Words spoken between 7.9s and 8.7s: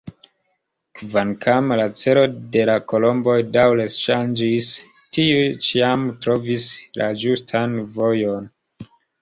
vojon.